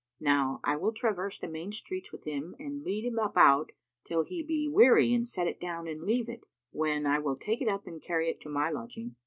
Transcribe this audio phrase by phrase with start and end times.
[0.19, 3.71] Now I will traverse the main streets with him and lead him about,
[4.03, 7.61] till he be weary and set it down and leave it, when I will take
[7.61, 9.15] it up and carry it to my lodging."